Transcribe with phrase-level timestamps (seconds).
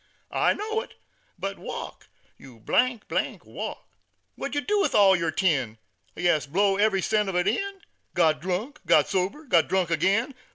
[0.33, 0.95] I know it,
[1.37, 3.87] but walk, you, walk!
[4.35, 5.77] "What did yer do with all yer tin?
[6.15, 7.81] Ya s, blew every cent of it in;
[8.15, 10.33] Got drunk, got sober, got drunk agin.